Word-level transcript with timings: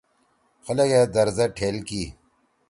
خلگے 0.65 1.01
در 1.13 1.27
زید 1.37 1.51
ٹھیل 1.57 1.77
کی۔ 1.87 2.03